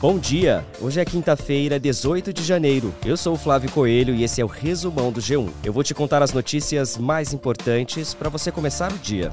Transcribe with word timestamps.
Bom 0.00 0.18
dia! 0.18 0.64
Hoje 0.80 0.98
é 0.98 1.04
quinta-feira, 1.04 1.78
18 1.78 2.32
de 2.32 2.42
janeiro. 2.42 2.94
Eu 3.04 3.18
sou 3.18 3.34
o 3.34 3.36
Flávio 3.36 3.70
Coelho 3.70 4.14
e 4.14 4.24
esse 4.24 4.40
é 4.40 4.44
o 4.44 4.48
resumão 4.48 5.12
do 5.12 5.20
G1. 5.20 5.50
Eu 5.62 5.74
vou 5.74 5.84
te 5.84 5.92
contar 5.92 6.22
as 6.22 6.32
notícias 6.32 6.96
mais 6.96 7.34
importantes 7.34 8.14
para 8.14 8.30
você 8.30 8.50
começar 8.50 8.90
o 8.90 8.96
dia. 8.96 9.30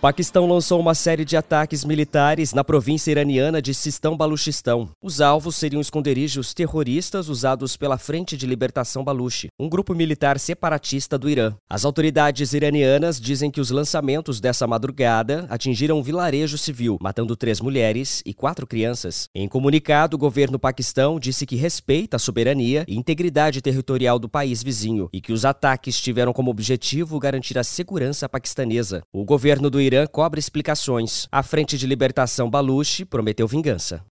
Paquistão 0.00 0.46
lançou 0.46 0.80
uma 0.80 0.94
série 0.94 1.26
de 1.26 1.36
ataques 1.36 1.84
militares 1.84 2.54
na 2.54 2.64
província 2.64 3.10
iraniana 3.10 3.60
de 3.60 3.74
Sistão 3.74 4.16
Baluchistão. 4.16 4.88
Os 5.02 5.20
alvos 5.20 5.56
seriam 5.56 5.78
esconderijos 5.78 6.54
terroristas 6.54 7.28
usados 7.28 7.76
pela 7.76 7.98
Frente 7.98 8.34
de 8.34 8.46
Libertação 8.46 9.04
Baluchi, 9.04 9.48
um 9.60 9.68
grupo 9.68 9.94
militar 9.94 10.38
separatista 10.38 11.18
do 11.18 11.28
Irã. 11.28 11.54
As 11.68 11.84
autoridades 11.84 12.54
iranianas 12.54 13.20
dizem 13.20 13.50
que 13.50 13.60
os 13.60 13.70
lançamentos 13.70 14.40
dessa 14.40 14.66
madrugada 14.66 15.46
atingiram 15.50 15.98
um 15.98 16.02
vilarejo 16.02 16.56
civil, 16.56 16.96
matando 16.98 17.36
três 17.36 17.60
mulheres 17.60 18.22
e 18.24 18.32
quatro 18.32 18.66
crianças. 18.66 19.28
Em 19.34 19.46
comunicado, 19.46 20.16
o 20.16 20.18
governo 20.18 20.58
paquistão 20.58 21.20
disse 21.20 21.44
que 21.44 21.56
respeita 21.56 22.16
a 22.16 22.18
soberania 22.18 22.86
e 22.88 22.96
integridade 22.96 23.60
territorial 23.60 24.18
do 24.18 24.30
país 24.30 24.62
vizinho 24.62 25.10
e 25.12 25.20
que 25.20 25.30
os 25.34 25.44
ataques 25.44 26.00
tiveram 26.00 26.32
como 26.32 26.50
objetivo 26.50 27.20
garantir 27.20 27.58
a 27.58 27.64
segurança 27.64 28.26
paquistanesa. 28.30 29.02
O 29.12 29.26
governo 29.26 29.68
do 29.68 29.78
Irã 29.78 29.89
cobra 30.06 30.38
explicações. 30.38 31.26
A 31.30 31.42
Frente 31.42 31.76
de 31.76 31.86
Libertação 31.86 32.48
Baluchi 32.48 33.04
prometeu 33.04 33.46
vingança. 33.46 34.04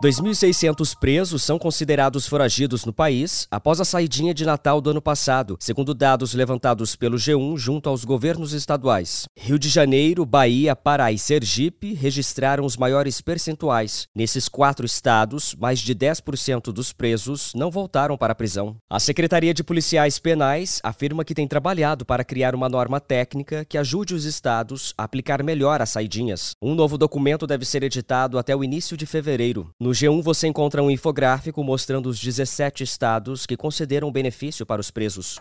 2.600 0.00 0.96
presos 0.96 1.42
são 1.42 1.58
considerados 1.58 2.24
foragidos 2.24 2.84
no 2.84 2.92
país 2.92 3.48
após 3.50 3.80
a 3.80 3.84
saidinha 3.84 4.32
de 4.32 4.46
Natal 4.46 4.80
do 4.80 4.90
ano 4.90 5.02
passado, 5.02 5.56
segundo 5.58 5.92
dados 5.92 6.34
levantados 6.34 6.94
pelo 6.94 7.16
G1 7.16 7.58
junto 7.58 7.88
aos 7.88 8.04
governos 8.04 8.52
estaduais. 8.52 9.24
Rio 9.36 9.58
de 9.58 9.68
Janeiro, 9.68 10.24
Bahia, 10.24 10.76
Pará 10.76 11.10
e 11.10 11.18
Sergipe 11.18 11.94
registraram 11.94 12.64
os 12.64 12.76
maiores 12.76 13.20
percentuais. 13.20 14.06
Nesses 14.14 14.48
quatro 14.48 14.86
estados, 14.86 15.56
mais 15.58 15.80
de 15.80 15.96
10% 15.96 16.70
dos 16.70 16.92
presos 16.92 17.50
não 17.56 17.68
voltaram 17.68 18.16
para 18.16 18.34
a 18.34 18.36
prisão. 18.36 18.76
A 18.88 19.00
Secretaria 19.00 19.52
de 19.52 19.64
Policiais 19.64 20.20
Penais 20.20 20.78
afirma 20.84 21.24
que 21.24 21.34
tem 21.34 21.48
trabalhado 21.48 22.06
para 22.06 22.22
criar 22.22 22.54
uma 22.54 22.68
norma 22.68 23.00
técnica 23.00 23.64
que 23.64 23.76
ajude 23.76 24.14
os 24.14 24.24
estados 24.24 24.94
a 24.96 25.02
aplicar 25.02 25.42
melhor 25.42 25.82
as 25.82 25.90
saidinhas. 25.90 26.52
Um 26.62 26.76
novo 26.76 26.96
documento 26.96 27.48
deve 27.48 27.64
ser 27.64 27.82
editado 27.82 28.38
até 28.38 28.54
o 28.54 28.62
início 28.62 28.96
de 28.96 29.04
fevereiro. 29.04 29.68
No 29.80 29.87
G1 29.90 30.22
você 30.22 30.46
encontra 30.46 30.82
um 30.82 30.90
infográfico 30.90 31.62
mostrando 31.62 32.08
os 32.08 32.18
17 32.18 32.82
estados 32.82 33.46
que 33.46 33.56
concederam 33.56 34.10
benefício 34.10 34.66
para 34.66 34.80
os 34.80 34.90
presos. 34.90 35.40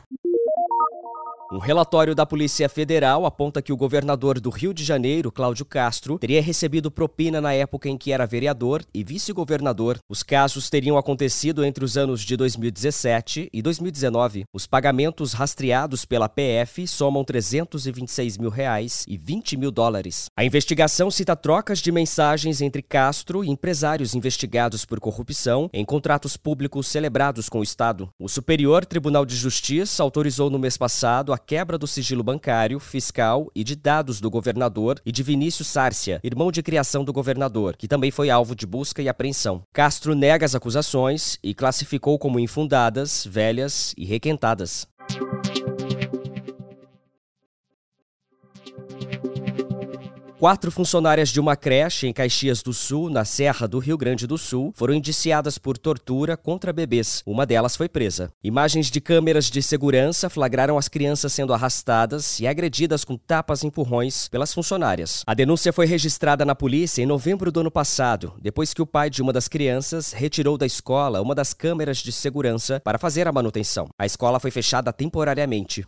Um 1.49 1.59
relatório 1.59 2.13
da 2.13 2.25
Polícia 2.25 2.67
Federal 2.67 3.25
aponta 3.25 3.61
que 3.61 3.71
o 3.71 3.77
governador 3.77 4.37
do 4.37 4.49
Rio 4.49 4.73
de 4.73 4.83
Janeiro, 4.83 5.31
Cláudio 5.31 5.63
Castro, 5.63 6.19
teria 6.19 6.41
recebido 6.41 6.91
propina 6.91 7.39
na 7.39 7.53
época 7.53 7.87
em 7.87 7.97
que 7.97 8.11
era 8.11 8.25
vereador 8.25 8.83
e 8.93 9.01
vice-governador. 9.01 9.97
Os 10.09 10.23
casos 10.23 10.69
teriam 10.69 10.97
acontecido 10.97 11.63
entre 11.63 11.85
os 11.85 11.95
anos 11.95 12.19
de 12.19 12.35
2017 12.35 13.49
e 13.53 13.61
2019. 13.61 14.43
Os 14.53 14.67
pagamentos 14.67 15.31
rastreados 15.31 16.03
pela 16.03 16.27
PF 16.27 16.85
somam 16.85 17.23
326 17.23 18.37
mil 18.37 18.49
reais 18.49 19.05
e 19.07 19.17
20 19.17 19.55
mil 19.55 19.71
dólares. 19.71 20.25
A 20.35 20.43
investigação 20.43 21.09
cita 21.09 21.33
trocas 21.33 21.79
de 21.79 21.93
mensagens 21.93 22.59
entre 22.59 22.81
Castro 22.81 23.41
e 23.41 23.49
empresários 23.49 24.13
investigados 24.13 24.83
por 24.83 24.99
corrupção 24.99 25.69
em 25.71 25.85
contratos 25.85 26.35
públicos 26.35 26.87
celebrados 26.87 27.47
com 27.47 27.59
o 27.59 27.63
Estado. 27.63 28.09
O 28.19 28.27
Superior 28.27 28.85
Tribunal 28.85 29.25
de 29.25 29.37
Justiça 29.37 30.03
autorizou 30.03 30.49
no 30.49 30.59
passado 30.77 31.33
a 31.33 31.37
quebra 31.37 31.77
do 31.77 31.87
sigilo 31.87 32.23
bancário, 32.23 32.79
fiscal 32.79 33.51
e 33.55 33.63
de 33.63 33.75
dados 33.75 34.21
do 34.21 34.29
governador 34.29 35.01
e 35.05 35.11
de 35.11 35.23
Vinícius 35.23 35.67
Sárcia, 35.67 36.19
irmão 36.23 36.51
de 36.51 36.63
criação 36.63 37.03
do 37.03 37.11
governador, 37.11 37.75
que 37.75 37.87
também 37.87 38.11
foi 38.11 38.29
alvo 38.29 38.55
de 38.55 38.65
busca 38.65 39.01
e 39.01 39.09
apreensão. 39.09 39.63
Castro 39.73 40.15
nega 40.15 40.45
as 40.45 40.55
acusações 40.55 41.37
e 41.43 41.53
classificou 41.53 42.17
como 42.19 42.39
infundadas, 42.39 43.25
velhas 43.29 43.93
e 43.97 44.05
requentadas. 44.05 44.87
Quatro 50.39 50.69
funcionárias 50.71 51.29
de 51.29 51.39
uma 51.39 51.55
creche 51.55 52.05
em 52.05 52.13
Caxias 52.13 52.61
do 52.61 52.71
Sul, 52.71 53.09
na 53.09 53.25
Serra 53.25 53.67
do 53.67 53.79
Rio 53.79 53.97
Grande 53.97 54.27
do 54.27 54.37
Sul, 54.37 54.71
foram 54.75 54.93
indiciadas 54.93 55.57
por 55.57 55.79
tortura 55.79 56.37
contra 56.37 56.71
bebês. 56.71 57.23
Uma 57.25 57.43
delas 57.43 57.75
foi 57.75 57.89
presa. 57.89 58.31
Imagens 58.43 58.91
de 58.91 59.01
câmeras 59.01 59.49
de 59.49 59.63
segurança 59.63 60.29
flagraram 60.29 60.77
as 60.77 60.87
crianças 60.87 61.33
sendo 61.33 61.55
arrastadas 61.55 62.39
e 62.39 62.45
agredidas 62.45 63.03
com 63.03 63.17
tapas 63.17 63.63
e 63.63 63.67
empurrões 63.67 64.27
pelas 64.27 64.53
funcionárias. 64.53 65.23
A 65.25 65.33
denúncia 65.33 65.73
foi 65.73 65.87
registrada 65.87 66.45
na 66.45 66.53
polícia 66.53 67.01
em 67.01 67.07
novembro 67.07 67.51
do 67.51 67.61
ano 67.61 67.71
passado, 67.71 68.35
depois 68.39 68.75
que 68.75 68.81
o 68.81 68.85
pai 68.85 69.09
de 69.09 69.23
uma 69.23 69.33
das 69.33 69.47
crianças 69.47 70.11
retirou 70.11 70.55
da 70.55 70.67
escola 70.67 71.19
uma 71.19 71.33
das 71.33 71.51
câmeras 71.51 71.97
de 71.97 72.11
segurança 72.11 72.79
para 72.83 72.99
fazer 72.99 73.27
a 73.27 73.31
manutenção. 73.31 73.87
A 73.97 74.05
escola 74.05 74.39
foi 74.39 74.51
fechada 74.51 74.93
temporariamente. 74.93 75.83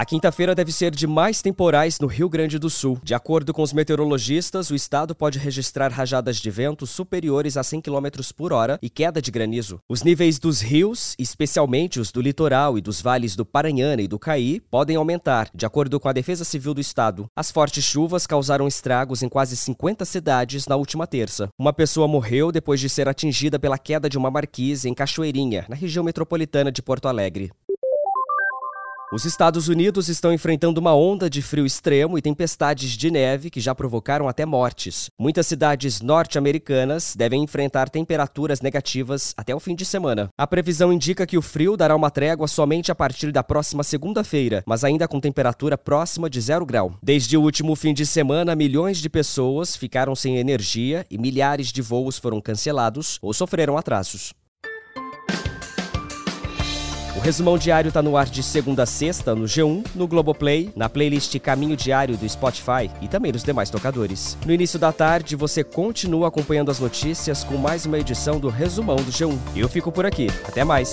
A 0.00 0.04
quinta-feira 0.06 0.54
deve 0.54 0.72
ser 0.72 0.92
de 0.92 1.06
mais 1.06 1.42
temporais 1.42 2.00
no 2.00 2.06
Rio 2.06 2.26
Grande 2.26 2.58
do 2.58 2.70
Sul. 2.70 2.98
De 3.02 3.12
acordo 3.12 3.52
com 3.52 3.60
os 3.60 3.74
meteorologistas, 3.74 4.70
o 4.70 4.74
estado 4.74 5.14
pode 5.14 5.38
registrar 5.38 5.92
rajadas 5.92 6.38
de 6.38 6.50
vento 6.50 6.86
superiores 6.86 7.58
a 7.58 7.62
100 7.62 7.82
km 7.82 8.06
por 8.34 8.50
hora 8.50 8.78
e 8.80 8.88
queda 8.88 9.20
de 9.20 9.30
granizo. 9.30 9.78
Os 9.86 10.02
níveis 10.02 10.38
dos 10.38 10.62
rios, 10.62 11.14
especialmente 11.18 12.00
os 12.00 12.10
do 12.10 12.22
litoral 12.22 12.78
e 12.78 12.80
dos 12.80 13.02
vales 13.02 13.36
do 13.36 13.44
Paranhana 13.44 14.00
e 14.00 14.08
do 14.08 14.18
Caí, 14.18 14.58
podem 14.70 14.96
aumentar, 14.96 15.50
de 15.54 15.66
acordo 15.66 16.00
com 16.00 16.08
a 16.08 16.14
Defesa 16.14 16.46
Civil 16.46 16.72
do 16.72 16.80
estado. 16.80 17.26
As 17.36 17.50
fortes 17.50 17.84
chuvas 17.84 18.26
causaram 18.26 18.66
estragos 18.66 19.22
em 19.22 19.28
quase 19.28 19.54
50 19.54 20.06
cidades 20.06 20.66
na 20.66 20.76
última 20.76 21.06
terça. 21.06 21.50
Uma 21.58 21.74
pessoa 21.74 22.08
morreu 22.08 22.50
depois 22.50 22.80
de 22.80 22.88
ser 22.88 23.06
atingida 23.06 23.58
pela 23.58 23.76
queda 23.76 24.08
de 24.08 24.16
uma 24.16 24.30
marquise 24.30 24.88
em 24.88 24.94
Cachoeirinha, 24.94 25.66
na 25.68 25.76
região 25.76 26.02
metropolitana 26.02 26.72
de 26.72 26.80
Porto 26.80 27.06
Alegre. 27.06 27.52
Os 29.12 29.24
Estados 29.24 29.66
Unidos 29.66 30.08
estão 30.08 30.32
enfrentando 30.32 30.78
uma 30.78 30.94
onda 30.94 31.28
de 31.28 31.42
frio 31.42 31.66
extremo 31.66 32.16
e 32.16 32.22
tempestades 32.22 32.92
de 32.92 33.10
neve 33.10 33.50
que 33.50 33.60
já 33.60 33.74
provocaram 33.74 34.28
até 34.28 34.46
mortes. 34.46 35.10
Muitas 35.18 35.48
cidades 35.48 36.00
norte-americanas 36.00 37.16
devem 37.16 37.42
enfrentar 37.42 37.90
temperaturas 37.90 38.60
negativas 38.60 39.34
até 39.36 39.52
o 39.52 39.58
fim 39.58 39.74
de 39.74 39.84
semana. 39.84 40.28
A 40.38 40.46
previsão 40.46 40.92
indica 40.92 41.26
que 41.26 41.36
o 41.36 41.42
frio 41.42 41.76
dará 41.76 41.96
uma 41.96 42.08
trégua 42.08 42.46
somente 42.46 42.92
a 42.92 42.94
partir 42.94 43.32
da 43.32 43.42
próxima 43.42 43.82
segunda-feira, 43.82 44.62
mas 44.64 44.84
ainda 44.84 45.08
com 45.08 45.18
temperatura 45.18 45.76
próxima 45.76 46.30
de 46.30 46.40
zero 46.40 46.64
grau. 46.64 46.94
Desde 47.02 47.36
o 47.36 47.42
último 47.42 47.74
fim 47.74 47.92
de 47.92 48.06
semana, 48.06 48.54
milhões 48.54 48.98
de 48.98 49.10
pessoas 49.10 49.74
ficaram 49.74 50.14
sem 50.14 50.36
energia 50.36 51.04
e 51.10 51.18
milhares 51.18 51.72
de 51.72 51.82
voos 51.82 52.16
foram 52.16 52.40
cancelados 52.40 53.18
ou 53.20 53.34
sofreram 53.34 53.76
atrasos. 53.76 54.32
O 57.20 57.22
resumão 57.22 57.58
diário 57.58 57.88
está 57.88 58.00
no 58.00 58.16
ar 58.16 58.24
de 58.24 58.42
segunda 58.42 58.84
a 58.84 58.86
sexta 58.86 59.34
no 59.34 59.44
G1, 59.44 59.84
no 59.94 60.08
Globoplay, 60.08 60.72
na 60.74 60.88
playlist 60.88 61.38
Caminho 61.38 61.76
Diário 61.76 62.16
do 62.16 62.26
Spotify 62.26 62.90
e 63.02 63.08
também 63.08 63.30
nos 63.30 63.44
demais 63.44 63.68
tocadores. 63.68 64.38
No 64.46 64.50
início 64.54 64.78
da 64.78 64.90
tarde, 64.90 65.36
você 65.36 65.62
continua 65.62 66.28
acompanhando 66.28 66.70
as 66.70 66.80
notícias 66.80 67.44
com 67.44 67.58
mais 67.58 67.84
uma 67.84 67.98
edição 67.98 68.40
do 68.40 68.48
Resumão 68.48 68.96
do 68.96 69.12
G1. 69.12 69.38
Eu 69.54 69.68
fico 69.68 69.92
por 69.92 70.06
aqui. 70.06 70.28
Até 70.48 70.64
mais! 70.64 70.92